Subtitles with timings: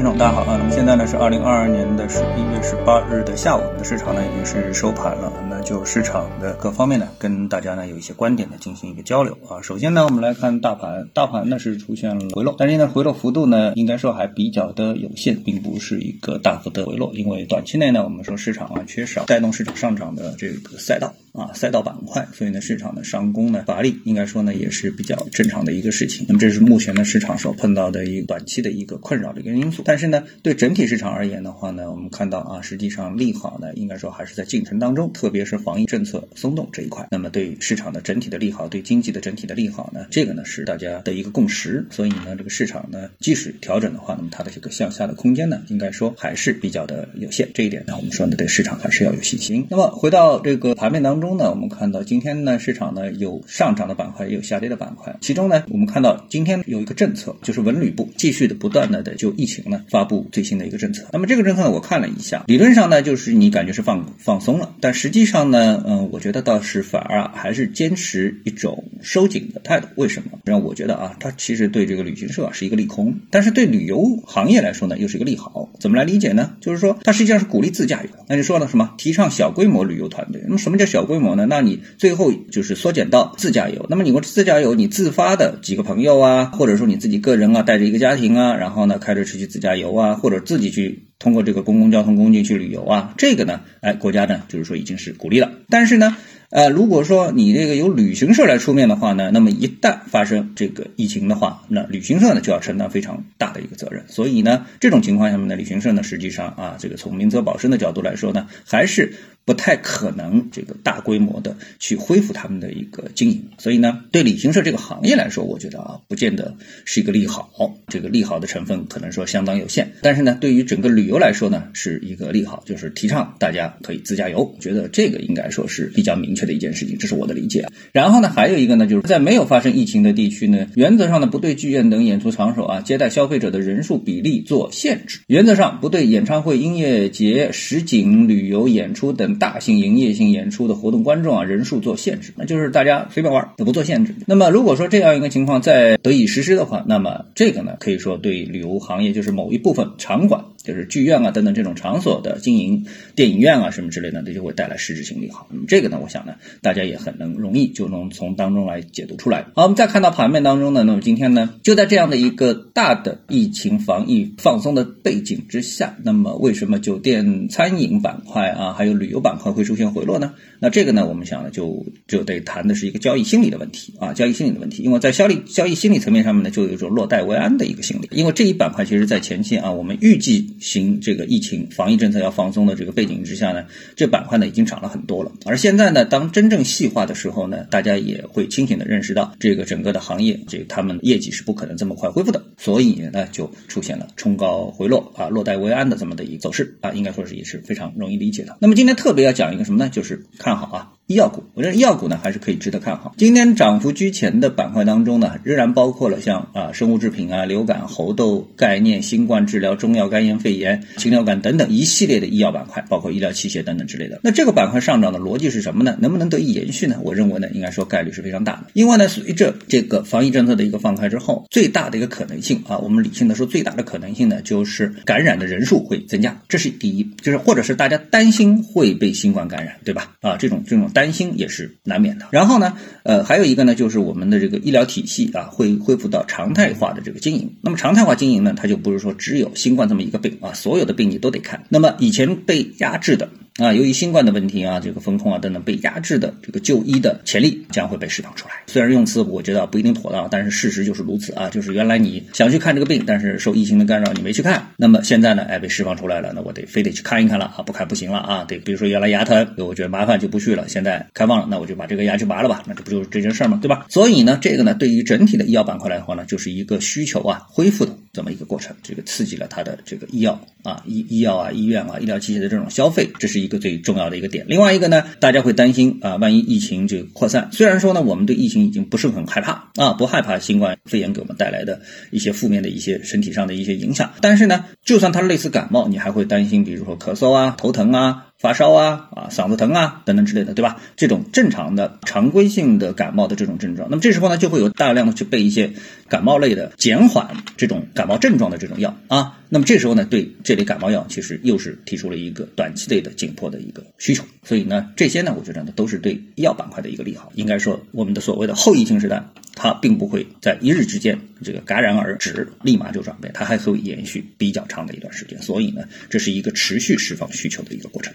[0.00, 0.56] 听众，大家好啊。
[0.58, 5.30] 那么现在呢是二零二二年的十一月十八日的下午，的市场呢已经是收盘了。
[5.50, 9.60] 那就市场的各方面呢，跟大家呢有一些观点呢进行一个交流啊。
[9.60, 17.12] 首先呢，我们来看大盘，大盘呢是出现了回落，但是呢回落幅度呢应该说还比较的有限，并不是一个大幅的回落。
[17.12, 26.26] 因为短期内呢，我们说市场啊缺少带动市场上涨的这个赛道啊赛道板块，所以呢市场的上攻呢乏力，应该说呢也是比较正常的一个事情。
[26.28, 29.82] 那么这是目前呢市场所碰到的一个短期的一个困扰的一个因素。
[29.84, 37.06] 但是呢，对整体市场而言的话呢，我们看到啊，实际上利好呢，应该说还是在进程当中，特别是防疫政策松动这一块。
[37.10, 41.86] 那么对市场的整体的利好，对经济的整体的利好呢，这个呢是大家的一个共识。
[41.90, 47.48] 所以呢，这个市场呢，即使调整的话，那么它的这个向下的空间呢，应该说还是比较的有限。
[47.54, 49.66] 这一点呢，我们说呢，对市场还是要有信心。
[49.70, 55.16] 那么回到这个盘面当中中呢，我们看到今天呢，市场呢有上涨的板块，也有下跌的板块。
[55.20, 59.84] 其中呢，我们看到今天有一个政策，就是文旅部继续的不断的的就疫情呢。
[59.90, 69.88] 发布最新的一个政策，那么这个政策呢，我看了一下，理论上呢，就是你感觉是放放松了，但实际上呢，嗯，我觉得倒是反而，还是坚持一种收紧的态度。
[69.96, 70.38] 为什么？
[70.44, 75.70] 让我觉得啊，它其实对这个旅行社是一个利空，但是对旅游行业来说呢，又是一个利好。
[75.80, 76.52] 怎么来理解呢？
[76.60, 78.10] 就是说，它实际上是鼓励自驾游。
[78.28, 78.92] 那你说了什么？
[78.98, 80.42] 提倡小规模旅游团队。
[80.44, 81.46] 那么什么叫小规模呢？
[81.48, 83.86] 那你最后就是缩减到自驾游。
[83.88, 89.70] 那么你自驾游，你自发的几个朋友啊，或者说你自己个人啊，带着一个家庭啊，然后呢，开着车去自驾。
[89.70, 94.42] 游啊，或者自己去通过这个公共交通工具去旅游啊，这个呢，哎，国家呢？
[94.48, 95.52] 就是说已经是鼓励了。
[95.68, 96.16] 但是呢，
[96.50, 104.04] 呃，如果说你这个由旅行社来出面的话呢，那么一旦发生这个疫情的话，那旅行社呢就要承担非常大的一个责任。
[104.08, 109.14] 所以呢，这种情况下面呢，旅行社呢实际上啊，这个从明哲保身的角度来说呢，还是。
[109.50, 117.50] 不太可能这个大规模的去恢复他们的一个经营，所以呢，对旅行社这个行业来说，我觉得啊，不见得是一个利好。
[117.88, 119.90] 这个利好的成分可能说相当有限。
[120.02, 124.54] 但是呢，对于整个旅游来说呢，是一个利好，就是提倡大家可以自驾游。
[124.60, 127.66] 觉得这个应该说是比较明确的一件事情，这是我的理解。
[127.90, 135.18] 然后呢，还有一个呢，就是在没有发生疫情的地区呢，原则上呢，不对剧院等演出场所啊接待消费者的人数比例做限制。
[135.26, 139.39] 原则上不对演唱会、音乐节、实景旅游演出等。
[139.40, 144.14] 大型营业性演出的活动观众啊人数做限制，那就是大家随便玩都不做限制。
[144.26, 150.44] 那么如果说这样一个情况在得以实施的话，那么这个呢可以说对旅游行业就是某一部分场馆。
[150.62, 155.46] 就是剧院啊等等这种场所的经营，电影院啊什么之类的，这就会带来实质性利好。
[155.50, 159.46] 那么这个呢，我想呢，大家也很能容易就能从当中来解读出来。
[159.54, 170.34] 好，我们再看到盘面当中呢，那么今天呢，就在这样的一个大的疫情防疫放松的背景之下，那么为什么酒店、餐饮板块啊，还有旅游板块会出现回落呢？
[170.58, 174.82] 那这个呢，我们想呢，就就得谈的是一个交易心理的问题啊，交易心理的问题。
[174.82, 178.10] 因为在交易交易心理层面上面呢，就有一种落袋为安的一个心理。
[178.12, 180.48] 因为这一板块其实在前期啊，我们预计。
[180.60, 183.64] 行这个疫情防疫政策要放松的这个背景之下呢，
[183.96, 185.32] 这板块呢已经涨了很多了。
[185.44, 192.42] 而现在呢，当真正细化的时候呢，大家也会清醒的认识到，这个整个的行业，这个他们业绩是不可能这么快恢复的。
[192.58, 198.56] 所以呢，就出现了冲高回落啊，落袋为安的这么的一个走势啊，应该说是也是非常容易理解的。
[198.60, 199.90] 那么今天特别要讲一个什么呢？
[199.90, 200.92] 就是看好啊。
[201.10, 203.12] 医药股，我认为医药股呢还是可以值得看好。
[203.16, 214.20] 今天涨幅居前的板块当中呢，仍然包括了像啊生物制品啊、流感、猴痘概念、新冠治疗、中药、肝炎、肺炎、禽流感等等一系列的医药板块，包括医疗器械等等之类的。
[214.22, 215.96] 那这个板块上涨的逻辑是什么呢？
[215.98, 216.96] 能不能得以延续呢？
[217.02, 218.66] 我认为呢，应该说概率是非常大的。
[218.74, 230.12] 因为呢，随着这个防疫政策的一个放开之后，最大的一个可能性啊，我们理性的说，最大的可能性呢，就是感染的人数会增加，这是第一，就是或者是大家担心会被新冠感染，对吧？
[230.20, 230.99] 啊，这种这种担。
[231.00, 232.26] 担心也是难免的。
[232.30, 237.56] 然后呢，呃，还有一个呢，就是我们的这个医疗体系啊，会恢复到常态化的这个经营。
[237.62, 241.64] 那么常态化经营呢，它就不是说只有新冠这么一个病啊，所有的病你都得看。
[241.70, 243.30] 那么以前被压制的。
[243.58, 248.54] 啊，由于新冠的问题啊，这个风控啊等等被压制的这个就医的潜力将会被释放出来。
[248.66, 251.48] 虽然用词我觉得不一定妥当，但是事实就是如此啊。
[251.50, 258.44] 就是原来你想去看这个病，但是受疫情的干扰你没去看，那么现在呢，哎被释放出来了，那我得非得去看一看了啊，不看不行了啊。
[258.44, 263.58] 对，比如说原来牙疼，我觉得麻烦就不去了，现在开放了，那我就把这个牙去拔了吧，那这不就是这件事儿吗？
[263.60, 263.86] 对吧？
[263.90, 274.20] 所以呢，这个呢，对于整体的医药板块来说呢，就是一个需求啊恢复的这么一个过程，这个刺激了它的这个医药啊医医药啊医院啊医疗器械的这种消费，这是一个最重要的。
[274.20, 281.80] 一个点，另外一个呢，大家会担心啊，万一疫情这个扩散，虽然说呢，我们对疫情已经不是很害怕啊，不害怕新冠肺炎给我们带来的
[282.10, 288.26] 一些负面的一些身体上的一些影响，但是呢，就算它类似感冒，你还会担心，比如说咳嗽啊、头疼啊。
[288.40, 290.80] 发烧啊啊嗓子疼啊等等之类的，对吧？
[290.96, 295.70] 这种正常的常规性的感冒的这种症状，那么这时候呢就会有大量的去备一些
[296.08, 299.36] 感冒类的减缓这种感冒症状的这种药啊。
[299.50, 304.24] 那么这时候呢，对这类感冒药其实又是提出了一个短期内的紧迫的一个需求。
[304.42, 307.30] 所以呢，这些呢，我觉得呢都是对医药板块的一个利好。
[307.34, 309.22] 应该说，我们的所谓的后疫情时代，
[309.54, 315.42] 它并不会在一日之间这个戛然而止，立马就转变，它还会延续比较长的一段时间。
[315.42, 318.14] 所以呢，这是一个持续释放需求的一个过程。